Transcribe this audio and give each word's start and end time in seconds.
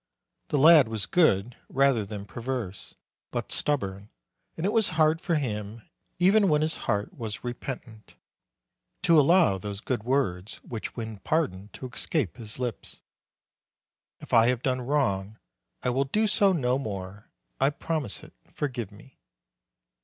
The 0.47 0.57
lad 0.57 0.87
was 0.87 1.05
good 1.05 1.55
rather 1.69 2.03
than 2.03 2.25
perverse, 2.25 2.95
but 3.29 3.51
stubborn; 3.51 4.09
and 4.57 4.65
it 4.65 4.73
was 4.73 4.89
hard 4.97 5.21
for 5.21 5.35
him, 5.35 5.83
even 6.17 6.49
when 6.49 6.63
his 6.63 6.75
heart 6.89 7.13
was 7.15 7.43
repentant, 7.43 8.15
to 9.03 9.19
allow 9.19 9.59
those 9.59 9.79
good 9.79 10.01
words 10.01 10.55
which 10.63 10.95
win 10.95 11.19
pardon 11.19 11.69
to 11.73 11.87
escape 11.87 12.37
his 12.37 12.57
lips, 12.57 12.99
"If 14.19 14.33
I 14.33 14.47
have 14.47 14.63
done 14.63 14.81
wrong, 14.81 15.37
I 15.83 15.91
will 15.91 16.05
do 16.05 16.25
so 16.25 16.51
no 16.51 16.79
more; 16.79 17.29
I 17.59 17.69
promise 17.69 18.23
it. 18.23 18.33
Forgive 18.51 18.91
me." 18.91 19.19